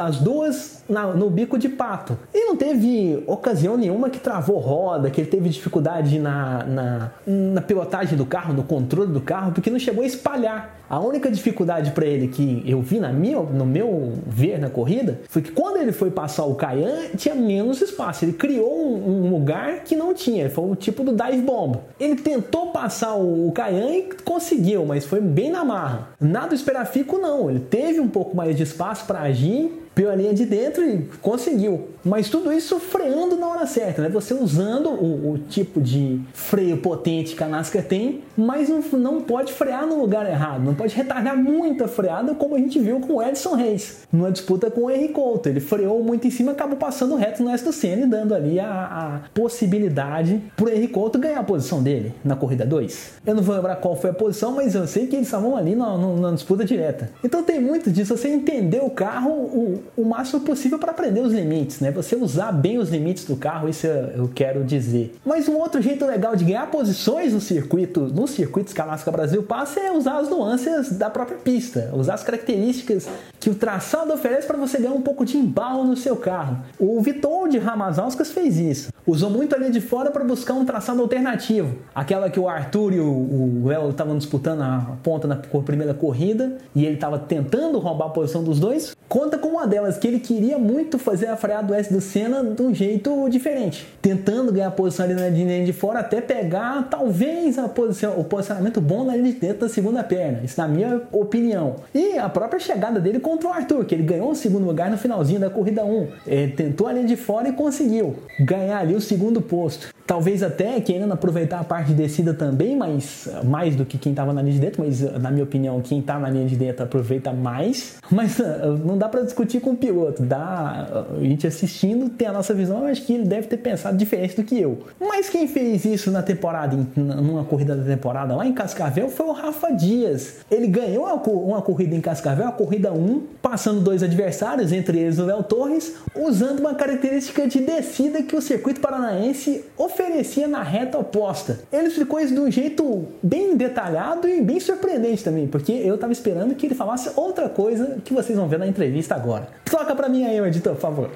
as 0.00 0.18
duas 0.18 0.82
na, 0.88 1.06
no 1.06 1.30
bico 1.30 1.58
de 1.58 1.68
pato. 1.68 2.18
E 2.34 2.46
não 2.46 2.56
teve 2.56 3.22
ocasião 3.26 3.76
nenhuma 3.76 4.10
que 4.10 4.18
travou 4.18 4.58
roda, 4.58 5.10
que 5.10 5.20
ele 5.20 5.30
teve 5.30 5.48
dificuldade 5.48 6.18
na, 6.18 6.64
na, 6.64 7.10
na 7.26 7.60
pilotagem 7.60 8.16
do 8.16 8.26
carro, 8.26 8.52
no 8.52 8.62
controle 8.62 9.12
do 9.12 9.20
carro, 9.20 9.52
porque 9.52 9.70
não 9.70 9.78
chegou 9.78 10.02
a 10.02 10.06
espalhar. 10.06 10.76
A 10.88 11.00
única 11.00 11.30
dificuldade 11.30 11.90
para 11.90 12.06
ele 12.06 12.28
que 12.28 12.62
eu 12.64 12.80
vi 12.80 13.00
na 13.00 13.12
minha, 13.12 13.40
no 13.40 13.66
meu 13.66 14.12
ver 14.26 14.58
na 14.58 14.70
corrida 14.70 15.20
foi 15.28 15.42
que 15.42 15.50
quando 15.50 15.78
ele 15.78 15.92
foi 15.92 16.10
passar 16.10 16.44
o 16.44 16.54
Cayenne 16.54 17.16
tinha 17.16 17.34
menos 17.34 17.80
espaço. 17.80 18.24
Ele 18.24 18.32
criou 18.32 18.72
um, 18.72 19.26
um, 19.26 19.30
lugar 19.30 19.80
que 19.84 19.96
não 19.96 20.14
tinha. 20.14 20.48
Foi 20.48 20.70
o 20.70 20.76
tipo 20.76 21.02
do 21.02 21.12
dive 21.12 21.42
bomb. 21.42 21.78
Ele 21.98 22.16
tentou 22.16 22.70
passar 22.70 23.14
o, 23.14 23.48
o 23.48 23.54
e 23.56 24.14
conseguiu, 24.24 24.86
mas 24.86 25.04
foi 25.04 25.20
bem 25.20 25.50
na 25.50 25.64
marra. 25.64 26.10
Nada 26.20 26.54
esperafico 26.54 27.18
não. 27.18 27.50
Ele 27.50 27.60
teve 27.60 28.00
um 28.00 28.08
pouco 28.08 28.36
mais 28.36 28.56
de 28.56 28.62
espaço 28.62 29.06
para 29.06 29.20
agir 29.20 29.85
a 30.04 30.14
linha 30.14 30.34
de 30.34 30.44
dentro 30.44 30.84
e 30.84 31.08
conseguiu. 31.22 31.88
Mas 32.04 32.28
tudo 32.28 32.52
isso 32.52 32.78
freando 32.78 33.36
na 33.36 33.48
hora 33.48 33.66
certa, 33.66 34.02
né? 34.02 34.08
Você 34.10 34.34
usando 34.34 34.90
o, 34.90 35.32
o 35.32 35.38
tipo 35.38 35.80
de 35.80 36.20
freio 36.34 36.76
potente 36.76 37.34
que 37.34 37.42
a 37.42 37.48
NASCAR 37.48 37.82
tem, 37.82 38.22
mas 38.36 38.68
não, 38.68 38.80
não 38.98 39.20
pode 39.22 39.52
frear 39.54 39.86
no 39.86 39.98
lugar 39.98 40.28
errado, 40.28 40.62
não 40.62 40.74
pode 40.74 40.94
retardar 40.94 41.36
muita 41.36 41.88
freada, 41.88 42.34
como 42.34 42.54
a 42.54 42.58
gente 42.58 42.78
viu 42.78 43.00
com 43.00 43.14
o 43.14 43.22
Edson 43.22 43.54
Reis, 43.54 44.06
numa 44.12 44.30
disputa 44.30 44.70
com 44.70 44.82
o 44.82 44.90
Henry 44.90 45.08
Couto. 45.08 45.48
Ele 45.48 45.60
freou 45.60 46.02
muito 46.02 46.26
em 46.26 46.30
cima, 46.30 46.52
acabou 46.52 46.76
passando 46.76 47.16
reto 47.16 47.42
no 47.42 47.50
Aston 47.50 47.72
Senna, 47.72 48.06
dando 48.06 48.34
ali 48.34 48.60
a, 48.60 48.68
a 48.68 49.28
possibilidade 49.30 50.42
pro 50.54 50.68
Henry 50.68 50.88
Couto 50.88 51.18
ganhar 51.18 51.40
a 51.40 51.44
posição 51.44 51.82
dele 51.82 52.14
na 52.22 52.36
corrida 52.36 52.66
2. 52.66 53.14
Eu 53.26 53.34
não 53.34 53.42
vou 53.42 53.56
lembrar 53.56 53.76
qual 53.76 53.96
foi 53.96 54.10
a 54.10 54.14
posição, 54.14 54.52
mas 54.52 54.74
eu 54.74 54.86
sei 54.86 55.06
que 55.06 55.16
eles 55.16 55.26
estavam 55.26 55.56
ali 55.56 55.74
na, 55.74 55.96
na, 55.96 56.12
na 56.14 56.30
disputa 56.32 56.64
direta. 56.64 57.10
Então 57.24 57.42
tem 57.42 57.58
muito 57.58 57.90
disso, 57.90 58.16
você 58.16 58.28
entender 58.28 58.82
o 58.82 58.90
carro, 58.90 59.30
o, 59.30 59.82
o 59.96 60.04
máximo 60.04 60.40
possível 60.40 60.78
para 60.78 60.92
aprender 60.92 61.20
os 61.20 61.32
limites, 61.32 61.80
né? 61.80 61.90
Você 61.90 62.16
usar 62.16 62.52
bem 62.52 62.78
os 62.78 62.90
limites 62.90 63.24
do 63.24 63.36
carro, 63.36 63.68
isso 63.68 63.86
eu 63.86 64.30
quero 64.34 64.64
dizer. 64.64 65.14
Mas 65.24 65.48
um 65.48 65.56
outro 65.56 65.80
jeito 65.82 66.04
legal 66.06 66.36
de 66.36 66.44
ganhar 66.44 66.70
posições 66.70 67.32
no 67.32 67.40
circuito, 67.40 68.00
nos 68.00 68.30
circuitos 68.30 68.72
que 68.72 68.80
Brasil 69.16 69.42
passa 69.42 69.80
é 69.80 69.90
usar 69.90 70.18
as 70.18 70.28
nuances 70.28 70.92
da 70.92 71.10
própria 71.10 71.38
pista, 71.38 71.90
usar 71.94 72.14
as 72.14 72.22
características 72.22 73.08
que 73.40 73.50
o 73.50 73.54
traçado 73.54 74.12
oferece 74.12 74.46
para 74.46 74.56
você 74.56 74.78
ganhar 74.78 74.92
um 74.92 75.00
pouco 75.00 75.24
de 75.24 75.36
embalo 75.36 75.84
no 75.84 75.96
seu 75.96 76.16
carro. 76.16 76.58
O 76.78 77.00
Vitor 77.00 77.48
de 77.48 77.58
Ramazauskas 77.58 78.30
fez 78.30 78.58
isso. 78.58 78.92
Usou 79.06 79.30
muito 79.30 79.54
a 79.54 79.58
linha 79.58 79.70
de 79.70 79.80
fora 79.80 80.10
para 80.10 80.24
buscar 80.24 80.54
um 80.54 80.64
traçado 80.64 81.00
alternativo. 81.00 81.76
Aquela 81.94 82.28
que 82.28 82.40
o 82.40 82.48
Arthur 82.48 82.92
e 82.92 83.00
o 83.00 83.62
Léo 83.66 83.90
estavam 83.90 84.18
disputando 84.18 84.62
a 84.62 84.96
ponta 85.02 85.28
na 85.28 85.36
primeira 85.36 85.94
corrida 85.94 86.58
e 86.74 86.84
ele 86.84 86.94
estava 86.94 87.18
tentando 87.18 87.78
roubar 87.78 88.06
a 88.06 88.10
posição 88.10 88.42
dos 88.42 88.58
dois. 88.58 88.96
Conta 89.08 89.38
com 89.38 89.48
uma 89.48 89.66
delas 89.66 89.96
que 89.96 90.06
ele 90.06 90.18
queria 90.18 90.58
muito 90.58 90.98
fazer 90.98 91.26
a 91.26 91.36
freada 91.36 91.68
do 91.68 91.74
S 91.74 91.92
do 91.92 92.00
Senna 92.00 92.42
de 92.42 92.60
um 92.60 92.74
jeito 92.74 93.28
diferente, 93.28 93.86
tentando 94.02 94.52
ganhar 94.52 94.70
posição 94.72 95.04
ali 95.04 95.14
na 95.14 95.28
linha 95.28 95.64
de 95.64 95.72
fora 95.72 96.00
até 96.00 96.20
pegar 96.20 96.88
talvez 96.90 97.56
a 97.56 97.68
posição, 97.68 98.18
o 98.18 98.24
posicionamento 98.24 98.80
bom 98.80 99.04
na 99.04 99.14
linha 99.14 99.32
de 99.32 99.38
dentro 99.38 99.60
da 99.60 99.68
segunda 99.68 100.02
perna. 100.02 100.40
Isso 100.44 100.60
na 100.60 100.66
minha 100.66 101.02
opinião. 101.12 101.76
E 101.94 102.18
a 102.18 102.28
própria 102.28 102.58
chegada 102.58 102.98
dele 102.98 103.20
contra 103.20 103.48
o 103.48 103.52
Arthur, 103.52 103.84
que 103.84 103.94
ele 103.94 104.02
ganhou 104.02 104.30
o 104.30 104.34
segundo 104.34 104.66
lugar 104.66 104.90
no 104.90 104.98
finalzinho 104.98 105.38
da 105.38 105.48
corrida 105.48 105.84
1. 105.84 106.08
Ele 106.26 106.52
tentou 106.52 106.88
a 106.88 106.92
linha 106.92 107.06
de 107.06 107.16
fora 107.16 107.48
e 107.48 107.52
conseguiu 107.52 108.16
ganhar 108.40 108.78
ali 108.78 108.94
o 108.94 109.00
segundo 109.00 109.40
posto. 109.40 109.95
Talvez 110.06 110.42
até 110.42 110.80
querendo 110.80 111.12
aproveitar 111.12 111.60
a 111.60 111.64
parte 111.64 111.88
de 111.88 111.94
descida 111.94 112.32
também, 112.32 112.76
mas 112.76 113.28
mais 113.44 113.74
do 113.74 113.84
que 113.84 113.98
quem 113.98 114.12
estava 114.12 114.32
na 114.32 114.40
linha 114.40 114.54
de 114.54 114.60
dentro, 114.60 114.84
mas 114.84 115.00
na 115.20 115.30
minha 115.30 115.44
opinião, 115.44 115.80
quem 115.80 115.98
está 115.98 116.18
na 116.18 116.30
linha 116.30 116.46
de 116.46 116.56
dentro 116.56 116.84
aproveita 116.84 117.32
mais. 117.32 117.96
Mas 118.08 118.38
não 118.84 118.96
dá 118.96 119.08
para 119.08 119.22
discutir 119.22 119.60
com 119.60 119.70
o 119.70 119.76
piloto, 119.76 120.22
dá 120.22 121.06
a 121.16 121.20
gente 121.20 121.46
assistindo 121.46 122.08
tem 122.08 122.28
a 122.28 122.32
nossa 122.32 122.54
visão, 122.54 122.80
eu 122.80 122.86
acho 122.86 123.04
que 123.04 123.12
ele 123.12 123.24
deve 123.24 123.48
ter 123.48 123.56
pensado 123.56 123.96
diferente 123.96 124.36
do 124.36 124.44
que 124.44 124.58
eu. 124.58 124.78
Mas 125.00 125.28
quem 125.28 125.48
fez 125.48 125.84
isso 125.84 126.10
na 126.10 126.22
temporada, 126.22 126.78
numa 126.94 127.44
corrida 127.44 127.74
da 127.74 127.84
temporada 127.84 128.34
lá 128.34 128.46
em 128.46 128.52
Cascavel, 128.52 129.08
foi 129.08 129.26
o 129.26 129.32
Rafa 129.32 129.72
Dias. 129.72 130.36
Ele 130.50 130.68
ganhou 130.68 131.04
uma 131.04 131.60
corrida 131.60 131.94
em 131.94 132.00
Cascavel, 132.00 132.46
a 132.46 132.52
corrida 132.52 132.92
1, 132.92 133.22
passando 133.42 133.80
dois 133.80 134.02
adversários, 134.02 134.72
entre 134.72 134.98
eles 134.98 135.18
o 135.18 135.24
Léo 135.24 135.42
Torres, 135.42 135.94
usando 136.14 136.60
uma 136.60 136.74
característica 136.74 137.46
de 137.46 137.60
descida 137.60 138.22
que 138.22 138.36
o 138.36 138.40
circuito 138.40 138.80
paranaense 138.80 139.64
oferecia 139.96 140.46
na 140.46 140.62
reta 140.62 140.98
oposta. 140.98 141.60
Ele 141.72 141.88
explicou 141.88 142.20
isso 142.20 142.34
de 142.34 142.40
um 142.40 142.50
jeito 142.50 143.06
bem 143.22 143.56
detalhado 143.56 144.28
e 144.28 144.42
bem 144.42 144.60
surpreendente 144.60 145.24
também, 145.24 145.46
porque 145.46 145.72
eu 145.72 145.94
estava 145.94 146.12
esperando 146.12 146.54
que 146.54 146.66
ele 146.66 146.74
falasse 146.74 147.10
outra 147.16 147.48
coisa 147.48 147.98
que 148.04 148.12
vocês 148.12 148.38
vão 148.38 148.46
ver 148.46 148.58
na 148.58 148.66
entrevista 148.66 149.14
agora. 149.14 149.48
Toca 149.64 149.94
para 149.94 150.08
mim 150.08 150.24
aí, 150.24 150.38
editor, 150.38 150.74
por 150.74 150.80
favor. 150.80 151.10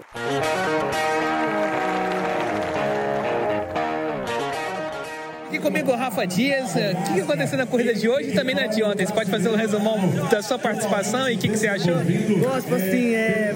Comigo 5.58 5.90
o 5.90 5.96
Rafa 5.96 6.26
Dias. 6.26 6.70
O 6.74 7.14
que 7.14 7.20
aconteceu 7.20 7.58
na 7.58 7.66
corrida 7.66 7.94
de 7.94 8.08
hoje 8.08 8.30
e 8.30 8.32
também 8.32 8.54
na 8.54 8.66
de 8.66 8.82
ontem? 8.82 9.06
Você 9.06 9.12
pode 9.12 9.30
fazer 9.30 9.48
um 9.48 9.56
resumão 9.56 9.98
da 10.30 10.42
sua 10.42 10.58
participação 10.58 11.28
e 11.28 11.34
o 11.34 11.38
que, 11.38 11.48
que, 11.48 11.56
você 11.56 11.68
achou? 11.68 11.94
Gosto, 12.38 12.74
assim, 12.74 13.14
é, 13.14 13.54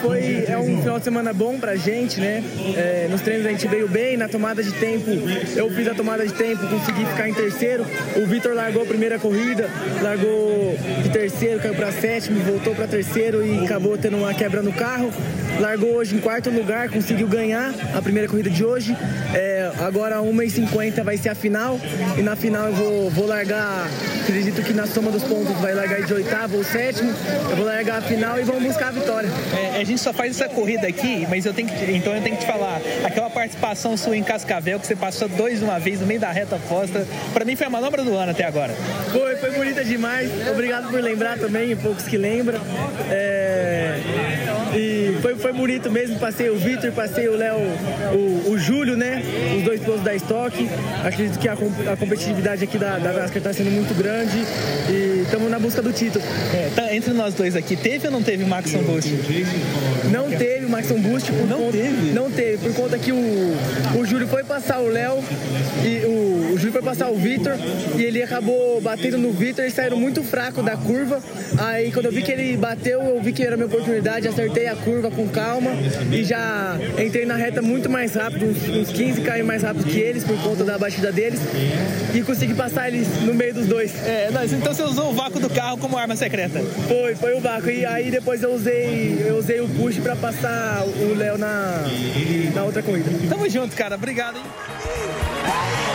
foi, 0.00 0.44
é 0.48 0.58
um 0.58 0.80
final 0.80 0.98
de 0.98 1.04
semana 1.04 1.32
bom 1.32 1.58
pra 1.58 1.76
gente, 1.76 2.20
né? 2.20 2.42
É, 2.76 3.08
nos 3.10 3.20
treinos 3.20 3.46
a 3.46 3.50
gente 3.50 3.66
veio 3.68 3.88
bem, 3.88 4.16
na 4.16 4.28
tomada 4.28 4.62
de 4.62 4.72
tempo, 4.72 5.10
eu 5.56 5.70
fiz 5.70 5.88
a 5.88 5.94
tomada 5.94 6.26
de 6.26 6.32
tempo, 6.32 6.66
consegui 6.66 7.04
ficar 7.04 7.28
em 7.28 7.34
terceiro. 7.34 7.84
O 8.16 8.26
Vitor 8.26 8.54
largou 8.54 8.82
a 8.82 8.86
primeira 8.86 9.18
corrida, 9.18 9.68
largou 10.02 10.76
de 11.02 11.10
terceiro, 11.10 11.60
caiu 11.60 11.74
pra 11.74 11.92
sétimo, 11.92 12.40
voltou 12.40 12.74
pra 12.74 12.86
terceiro 12.86 13.44
e 13.44 13.64
acabou 13.64 13.96
tendo 13.98 14.16
uma 14.16 14.32
quebra 14.34 14.62
no 14.62 14.72
carro. 14.72 15.12
Largou 15.58 15.94
hoje 15.96 16.16
em 16.16 16.20
quarto 16.20 16.48
lugar, 16.48 16.88
conseguiu 16.88 17.28
ganhar 17.28 17.74
a 17.94 18.00
primeira 18.00 18.28
corrida 18.28 18.48
de 18.48 18.64
hoje. 18.64 18.96
É, 19.34 19.70
agora 19.80 20.18
1h50 20.18 21.02
vai 21.02 21.09
ser 21.16 21.30
a 21.30 21.34
final. 21.34 21.78
E 22.16 22.22
na 22.22 22.36
final 22.36 22.66
eu 22.66 22.74
vou, 22.74 23.10
vou 23.10 23.26
largar, 23.26 23.88
acredito 24.22 24.62
que 24.62 24.72
na 24.72 24.86
soma 24.86 25.10
dos 25.10 25.22
pontos 25.22 25.54
vai 25.60 25.74
largar 25.74 26.02
de 26.02 26.12
oitavo 26.12 26.56
ou 26.56 26.64
sétimo. 26.64 27.12
Eu 27.50 27.56
vou 27.56 27.64
largar 27.64 27.98
a 27.98 28.02
final 28.02 28.38
e 28.38 28.42
vamos 28.42 28.62
buscar 28.62 28.88
a 28.88 28.92
vitória. 28.92 29.28
É, 29.74 29.80
a 29.80 29.84
gente 29.84 30.00
só 30.00 30.12
faz 30.12 30.40
essa 30.40 30.48
corrida 30.52 30.86
aqui, 30.86 31.26
mas 31.28 31.46
eu 31.46 31.54
tenho 31.54 31.68
que, 31.68 31.92
então 31.92 32.14
eu 32.14 32.22
tenho 32.22 32.36
que 32.36 32.42
te 32.42 32.46
falar. 32.46 32.80
Aquela 33.04 33.30
participação 33.30 33.96
sua 33.96 34.16
em 34.16 34.22
Cascavel, 34.22 34.78
que 34.78 34.86
você 34.86 34.96
passou 34.96 35.28
dois 35.28 35.58
de 35.58 35.64
uma 35.64 35.78
vez 35.78 36.00
no 36.00 36.06
meio 36.06 36.20
da 36.20 36.30
reta 36.30 36.58
posta, 36.68 37.06
para 37.32 37.44
mim 37.44 37.56
foi 37.56 37.66
a 37.66 37.70
manobra 37.70 38.02
do 38.04 38.14
ano 38.14 38.32
até 38.32 38.44
agora. 38.44 38.74
Foi, 39.12 39.36
foi 39.36 39.50
bonita 39.50 39.84
demais. 39.84 40.30
Obrigado 40.50 40.90
por 40.90 41.00
lembrar 41.00 41.38
também, 41.38 41.76
poucos 41.76 42.04
que 42.04 42.16
lembram. 42.16 42.60
É... 43.10 44.00
E 44.74 45.09
foi, 45.20 45.36
foi 45.36 45.52
bonito 45.52 45.90
mesmo. 45.90 46.18
Passei 46.18 46.50
o 46.50 46.56
Vitor, 46.56 46.92
passei 46.92 47.28
o 47.28 47.36
Léo, 47.36 47.58
o, 48.12 48.50
o, 48.50 48.58
Júlio, 48.58 48.96
né? 48.96 49.22
Os 49.56 49.64
dois 49.64 49.80
pilotos 49.80 50.04
da 50.04 50.14
Stock. 50.14 50.68
Acredito 51.04 51.38
que 51.38 51.48
a, 51.48 51.52
a 51.52 51.96
competitividade 51.96 52.64
aqui 52.64 52.78
da, 52.78 52.98
da 52.98 53.12
NASCAR 53.12 53.38
está 53.38 53.52
sendo 53.52 53.70
muito 53.70 53.94
grande 53.94 54.38
e 54.88 55.22
estamos 55.22 55.50
na 55.50 55.58
busca 55.58 55.82
do 55.82 55.92
título. 55.92 56.24
É, 56.54 56.70
tá, 56.74 56.94
entre 56.94 57.12
nós 57.12 57.34
dois 57.34 57.54
aqui, 57.54 57.76
teve 57.76 58.06
ou 58.06 58.12
não 58.12 58.22
teve 58.22 58.44
Maxon 58.44 58.82
Boost? 58.82 59.10
Não 60.10 60.30
teve 60.30 60.66
o 60.66 60.68
Maxon 60.68 61.00
Boost. 61.00 61.30
Por 61.30 61.46
não 61.46 61.58
conta, 61.58 61.72
teve? 61.72 62.12
Não 62.12 62.30
teve, 62.30 62.58
por 62.58 62.74
conta 62.74 62.98
que 62.98 63.12
o, 63.12 63.56
o 63.98 64.04
Júlio 64.04 64.26
foi 64.26 64.44
passar 64.44 64.80
o 64.80 64.88
Léo 64.88 65.22
e 65.84 66.04
o, 66.06 66.52
o 66.54 66.56
Júlio 66.56 66.72
foi 66.72 66.82
passar 66.82 67.10
o 67.10 67.16
Vitor 67.16 67.54
e 67.96 68.02
ele 68.02 68.22
acabou 68.22 68.80
batendo 68.80 69.18
no 69.18 69.32
Vitor 69.32 69.64
e 69.64 69.70
saíram 69.70 69.98
muito 69.98 70.22
fraco 70.22 70.62
da 70.62 70.76
curva. 70.76 71.22
Aí 71.58 71.92
quando 71.92 72.06
eu 72.06 72.12
vi 72.12 72.22
que 72.22 72.32
ele 72.32 72.56
bateu, 72.56 73.00
eu 73.02 73.22
vi 73.22 73.32
que 73.32 73.42
era 73.42 73.54
a 73.54 73.56
minha 73.56 73.66
oportunidade, 73.66 74.26
acertei 74.26 74.66
a 74.66 74.76
curva 74.76 75.09
com 75.10 75.28
calma 75.28 75.70
e 76.10 76.24
já 76.24 76.78
entrei 76.98 77.24
na 77.24 77.36
reta 77.36 77.60
muito 77.62 77.88
mais 77.88 78.14
rápido, 78.14 78.46
uns, 78.46 78.68
uns 78.68 78.90
15 78.90 79.20
km 79.20 79.44
mais 79.44 79.62
rápido 79.62 79.84
que 79.84 79.98
eles 79.98 80.24
por 80.24 80.36
conta 80.42 80.64
da 80.64 80.78
batida 80.78 81.12
deles 81.12 81.40
e 82.14 82.22
consegui 82.22 82.54
passar 82.54 82.88
eles 82.88 83.08
no 83.22 83.34
meio 83.34 83.54
dos 83.54 83.66
dois. 83.66 83.94
É, 84.06 84.30
mas 84.32 84.52
então 84.52 84.72
você 84.72 84.82
usou 84.82 85.10
o 85.10 85.12
vácuo 85.12 85.40
do 85.40 85.50
carro 85.50 85.78
como 85.78 85.96
arma 85.96 86.16
secreta? 86.16 86.60
Foi, 86.88 87.14
foi 87.14 87.34
o 87.34 87.40
vácuo. 87.40 87.70
E 87.70 87.84
aí 87.84 88.10
depois 88.10 88.42
eu 88.42 88.52
usei, 88.52 89.24
eu 89.26 89.36
usei 89.36 89.60
o 89.60 89.68
push 89.68 89.98
para 89.98 90.16
passar 90.16 90.84
o 90.84 91.14
Léo 91.14 91.38
na, 91.38 91.84
na 92.54 92.64
outra 92.64 92.82
corrida. 92.82 93.10
Tamo 93.28 93.48
junto, 93.48 93.76
cara. 93.76 93.96
Obrigado, 93.96 94.36
hein? 94.36 95.89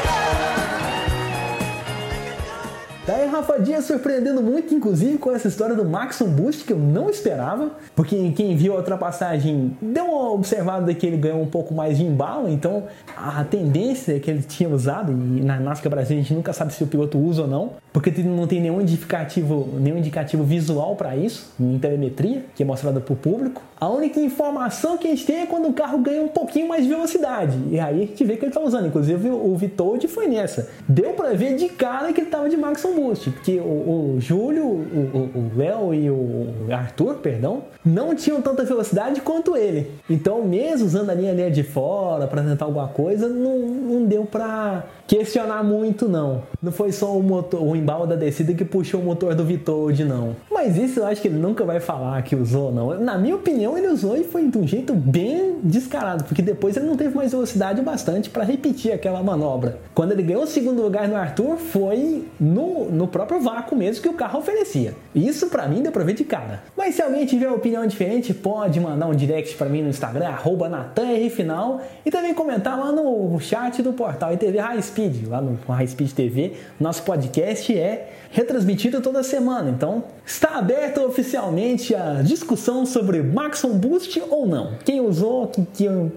Daí 3.08 3.28
Rafa 3.28 3.60
Dias 3.60 3.86
surpreendendo 3.86 4.42
muito, 4.42 4.74
inclusive, 4.74 5.20
com 5.20 5.32
essa 5.32 5.48
história 5.48 5.76
do 5.76 5.86
Maxon 5.86 6.26
Boost, 6.26 6.66
que 6.66 6.74
eu 6.74 6.80
não 6.80 7.08
esperava, 7.08 7.70
porque 7.96 8.32
quem 8.32 8.58
viu 8.58 8.74
a 8.74 8.78
ultrapassagem 8.78 9.78
deu 9.80 10.06
uma 10.06 10.32
observada 10.32 10.92
que 10.92 11.06
ele 11.06 11.18
ganhou 11.18 11.40
um 11.40 11.46
pouco 11.46 11.72
mais 11.72 12.00
de 12.00 12.04
embalo, 12.04 12.50
então 12.50 12.86
a 13.16 13.44
tendência 13.44 14.20
que 14.20 14.32
ele 14.32 14.42
tinha 14.42 14.68
usado, 14.68 15.12
e 15.12 15.42
na 15.42 15.60
NASCAR 15.60 15.92
Brasil 15.92 16.18
a 16.18 16.20
gente 16.20 16.34
nunca 16.34 16.52
sabe 16.52 16.74
se 16.74 16.84
o 16.84 16.88
piloto 16.88 17.20
usa 17.20 17.44
ou 17.44 17.48
não, 17.48 17.74
porque 17.94 18.10
não 18.24 18.48
tem 18.48 18.60
nenhum 18.60 18.82
indicativo, 18.82 19.70
nenhum 19.80 20.00
indicativo 20.00 20.44
visual 20.44 20.96
para 20.96 21.16
isso, 21.16 21.54
em 21.60 21.78
telemetria, 21.78 22.44
que 22.56 22.64
é 22.64 22.66
mostrada 22.66 23.00
para 23.00 23.14
o 23.14 23.16
público. 23.16 23.62
A 23.80 23.88
única 23.88 24.20
informação 24.20 24.98
que 24.98 25.06
a 25.06 25.12
gente 25.12 25.28
tem 25.28 25.42
é 25.42 25.46
quando 25.46 25.68
o 25.68 25.74
carro 25.74 26.00
ganha 26.00 26.24
um 26.24 26.28
pouquinho 26.28 26.68
mais 26.68 26.84
de 26.84 26.90
velocidade, 26.90 27.56
e 27.70 27.80
aí 27.80 27.98
a 28.02 28.06
gente 28.08 28.26
vê 28.26 28.36
que 28.36 28.46
ele 28.46 28.50
está 28.50 28.62
usando, 28.62 28.88
inclusive 28.88 29.30
o 29.30 29.56
Vitold 29.56 30.08
foi 30.08 30.28
nessa. 30.28 30.70
Deu 30.90 31.14
para 31.14 31.34
ver 31.34 31.56
de 31.56 31.70
cara 31.70 32.12
que 32.12 32.22
ele 32.22 32.28
estava 32.28 32.50
de 32.50 32.58
Maxon 32.58 32.95
Boost, 32.96 33.30
porque 33.32 33.60
o, 33.60 34.16
o 34.16 34.18
Júlio, 34.20 34.66
o 34.66 35.52
Léo 35.56 35.94
e 35.94 36.10
o 36.10 36.48
Arthur, 36.72 37.16
perdão, 37.16 37.64
não 37.84 38.16
tinham 38.16 38.42
tanta 38.42 38.64
velocidade 38.64 39.22
quanto 39.22 39.56
ele. 39.56 39.92
Então, 40.10 40.44
mesmo 40.44 40.88
usando 40.88 41.10
a 41.10 41.14
linha, 41.14 41.36
de 41.36 41.64
fora 41.64 42.28
para 42.28 42.42
tentar 42.42 42.66
alguma 42.66 42.88
coisa, 42.88 43.28
não, 43.28 43.60
não 43.60 44.06
deu 44.06 44.26
para 44.26 44.86
questionar 45.08 45.64
muito, 45.64 46.08
não. 46.08 46.44
Não 46.62 46.72
foi 46.72 46.92
só 46.92 47.16
o, 47.16 47.22
motor, 47.22 47.62
o 47.62 47.76
embalo 47.76 48.08
da 48.08 48.16
descida 48.16 48.54
que 48.54 48.66
puxou 48.66 49.02
o 49.02 49.04
motor 49.04 49.36
do 49.36 49.44
Vitold, 49.44 50.04
não. 50.04 50.36
Mas 50.52 50.78
isso 50.78 51.00
eu 51.00 51.06
acho 51.06 51.22
que 51.22 51.28
ele 51.28 51.38
nunca 51.38 51.64
vai 51.64 51.80
falar 51.80 52.22
que 52.24 52.36
usou, 52.36 52.72
não. 52.72 53.00
Na 53.00 53.18
minha 53.18 53.36
opinião, 53.36 53.78
ele 53.78 53.88
usou 53.88 54.18
e 54.18 54.24
foi 54.24 54.48
de 54.48 54.58
um 54.58 54.68
jeito 54.68 54.94
bem 54.94 55.58
descarado, 55.64 56.24
porque 56.24 56.42
depois 56.42 56.76
ele 56.76 56.86
não 56.86 56.96
teve 56.96 57.16
mais 57.16 57.32
velocidade 57.32 57.82
bastante 57.82 58.30
para 58.30 58.44
repetir 58.44 58.92
aquela 58.92 59.22
manobra. 59.22 59.78
Quando 59.94 60.14
ele 60.14 60.24
ganhou 60.24 60.44
o 60.44 60.48
segundo 60.48 60.82
lugar 60.82 61.08
no 61.08 61.16
Arthur, 61.16 61.58
foi 61.58 62.26
no, 62.40 62.85
no 62.92 63.08
próprio 63.08 63.40
vácuo 63.40 63.76
mesmo 63.76 64.02
que 64.02 64.10
o 64.10 64.14
carro 64.14 64.40
oferecia. 64.40 64.94
Isso 65.14 65.48
para 65.48 65.68
mim 65.68 65.82
deu 65.82 65.92
pra 65.92 66.04
ver 66.04 66.14
de 66.14 66.24
cara. 66.24 66.64
Mas 66.76 66.96
se 66.96 67.02
alguém 67.02 67.26
tiver 67.26 67.50
opinião 67.50 67.86
diferente, 67.86 68.34
pode 68.34 68.80
mandar 68.80 69.08
um 69.08 69.16
direct 69.16 69.56
para 69.56 69.68
mim 69.68 69.82
no 69.82 69.90
Instagram, 69.90 70.36
NatanRFinal, 70.70 71.82
e 72.06 72.12
também 72.12 72.34
comentar 72.34 72.80
lá 72.80 72.92
no 72.92 73.40
chat 73.40 73.82
do 73.82 73.94
portal 73.94 74.34
ITV 74.34 74.58
High 74.60 74.82
Speed, 74.82 75.28
lá 75.28 75.42
no 75.42 75.58
High 75.68 75.88
Speed 75.88 76.12
TV. 76.12 76.54
Nosso 76.80 77.04
podcast 77.04 77.78
é 77.78 78.12
retransmitido 78.32 79.02
toda 79.02 79.24
semana, 79.24 79.70
então 79.70 80.04
está 80.26 80.58
aberta 80.58 81.02
oficialmente 81.06 81.96
a 81.96 82.22
discussão 82.22 82.86
sobre 82.86 83.24
Maxon 83.24 83.78
Boost 83.78 84.22
ou 84.30 84.46
não. 84.46 84.74
Quem 84.84 85.00
usou, 85.00 85.52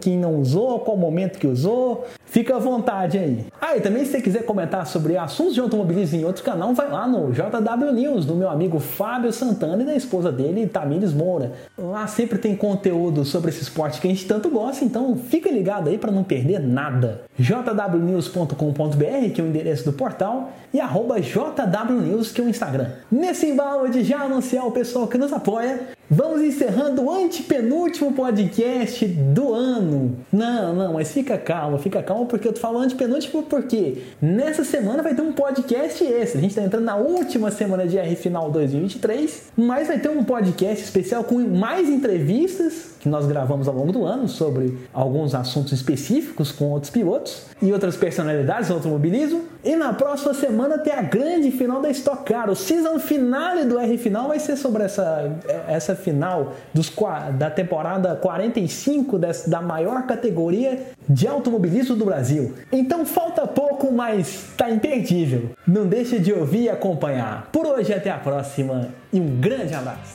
quem 0.01 0.19
não 0.19 0.37
usou, 0.37 0.81
qual 0.81 0.97
momento 0.97 1.39
que 1.39 1.47
usou, 1.47 2.07
fica 2.30 2.56
à 2.56 2.58
vontade 2.58 3.18
aí. 3.18 3.47
Ah, 3.61 3.76
e 3.76 3.80
também 3.80 4.04
se 4.04 4.12
você 4.12 4.20
quiser 4.20 4.44
comentar 4.44 4.87
sobre 4.87 5.16
assuntos 5.16 5.54
de 5.54 5.61
automobilismo 5.61 6.20
em 6.20 6.25
outro 6.25 6.42
canal, 6.42 6.73
vai 6.75 6.90
lá 6.90 7.06
no 7.06 7.32
JW 7.32 7.92
News, 7.92 8.25
do 8.25 8.35
meu 8.35 8.49
amigo 8.49 8.78
Fábio 8.78 9.32
Santana 9.32 9.82
e 9.82 9.87
da 9.87 9.94
esposa 9.94 10.30
dele, 10.30 10.66
Tamires 10.66 11.12
Moura. 11.12 11.52
Lá 11.76 12.06
sempre 12.06 12.38
tem 12.38 12.56
conteúdo 12.56 13.25
sobre 13.25 13.50
esse 13.50 13.62
esporte 13.62 14.00
que 14.00 14.06
a 14.06 14.11
gente 14.11 14.26
tanto 14.26 14.49
gosta, 14.49 14.85
então 14.85 15.16
fica 15.16 15.50
ligado 15.50 15.88
aí 15.88 15.99
para 15.99 16.12
não 16.12 16.25
perder 16.25 16.61
nada. 16.61 17.23
jwnews.com.br, 17.38 19.32
que 19.35 19.40
é 19.40 19.44
o 19.44 19.47
endereço 19.47 19.85
do 19.85 19.92
portal, 19.92 20.52
e 20.73 20.78
jwnews, 20.78 22.32
que 22.32 22.40
é 22.40 22.44
o 22.44 22.49
Instagram. 22.49 22.90
Nesse 23.11 23.47
embalo 23.47 23.88
de 23.88 24.04
já 24.04 24.20
anunciar 24.20 24.66
o 24.66 24.73
pessoal 24.73 25.06
que 25.06 25.18
nos 25.18 25.32
apoia, 25.32 25.98
vamos 26.11 26.43
encerrando 26.43 27.03
o 27.05 27.11
antepenúltimo 27.11 28.12
podcast 28.12 29.07
do 29.07 29.53
ano. 29.55 30.17
Não, 30.33 30.75
não, 30.75 30.93
mas 30.95 31.12
fica 31.12 31.37
calmo, 31.37 31.79
fica 31.79 32.03
calmo, 32.03 32.27
porque 32.27 32.49
eu 32.49 32.53
tô 32.53 32.61
falando 32.61 32.85
antepenúltimo 32.85 33.43
porque 33.43 33.99
nessa 34.21 34.65
semana 34.65 35.03
vai 35.03 35.15
ter 35.15 35.23
um 35.23 35.33
podcast 35.33 36.03
esse. 36.03 36.38
A 36.38 36.41
gente 36.41 36.55
tá 36.55 36.62
entrando 36.62 36.85
na 36.85 36.97
última 36.97 37.50
semana 37.50 37.87
de 37.87 37.99
R 37.99 38.17
Final 38.17 38.50
2023, 38.50 39.53
mas 39.57 39.88
vai 39.88 39.99
ter 39.99 40.09
um 40.09 40.25
podcast 40.25 40.85
especial 40.85 41.25
com 41.25 41.38
mais 41.41 41.88
entrevistas 41.88 42.97
que 43.00 43.09
nós 43.09 43.27
gravamos 43.27 43.69
ao 43.69 43.75
longo 43.75 43.93
do 43.93 44.05
ano 44.05 44.29
sobre 44.29 44.77
alguns 44.93 45.35
assuntos 45.35 45.73
específicos 45.73 46.50
com 46.50 46.67
outros 46.67 46.91
pilotos 46.91 47.43
e 47.62 47.73
outras 47.73 47.97
personalidades 47.97 48.69
do 48.69 48.75
automobilismo. 48.75 49.45
E 49.65 49.77
na 49.77 49.93
próxima 49.93 50.35
semana 50.35 50.79
tem 50.79 50.93
a 50.93 51.03
grande 51.03 51.50
final 51.50 51.81
da 51.81 51.91
Stock 51.91 52.25
Car. 52.25 52.50
O 52.50 52.57
season 52.57 52.99
finale 52.99 53.65
do 53.65 53.79
R 53.79 53.99
Final 53.99 54.29
vai 54.29 54.38
ser 54.38 54.57
sobre 54.57 54.85
essa, 54.85 55.31
essa 55.69 55.95
final 55.99 56.55
dos, 56.73 56.93
da 57.38 57.50
temporada 57.50 58.17
45 58.17 59.19
dessa, 59.19 59.50
da 59.50 59.61
maior 59.61 60.07
categoria 60.07 60.87
de 61.09 61.26
automobilismo 61.26 61.97
do 61.97 62.05
Brasil. 62.05 62.55
Então 62.73 63.05
falta 63.05 63.47
pouco, 63.47 63.93
mas 63.93 64.47
tá 64.57 64.71
imperdível. 64.71 65.50
Não 65.67 65.87
deixe 65.87 66.19
de 66.19 66.33
ouvir 66.33 66.62
e 66.62 66.69
acompanhar. 66.71 67.49
Por 67.52 67.67
hoje 67.67 67.93
até 67.93 68.11
a 68.11 68.19
próxima 68.19 68.88
e 69.12 69.21
um 69.21 69.40
grande 69.40 69.75
abraço. 69.75 70.14